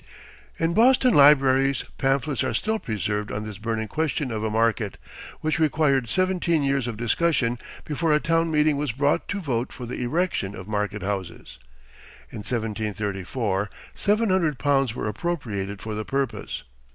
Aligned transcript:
In 0.57 0.73
Boston 0.73 1.13
libraries, 1.13 1.83
pamphlets 1.99 2.43
are 2.43 2.55
still 2.55 2.79
preserved 2.79 3.31
on 3.31 3.43
this 3.43 3.59
burning 3.59 3.87
question 3.87 4.31
of 4.31 4.43
a 4.43 4.49
market, 4.49 4.97
which 5.41 5.59
required 5.59 6.09
seventeen 6.09 6.63
years 6.63 6.87
of 6.87 6.97
discussion 6.97 7.59
before 7.85 8.11
a 8.11 8.19
town 8.19 8.49
meeting 8.49 8.77
was 8.77 8.91
brought 8.93 9.27
to 9.27 9.39
vote 9.39 9.71
for 9.71 9.85
the 9.85 10.01
erection 10.01 10.55
of 10.55 10.67
market 10.67 11.03
houses. 11.03 11.59
In 12.31 12.39
1734, 12.39 13.69
seven 13.93 14.29
hundred 14.31 14.57
pounds 14.57 14.95
were 14.95 15.07
appropriated 15.07 15.83
for 15.83 15.93
the 15.93 16.03
purpose. 16.03 16.63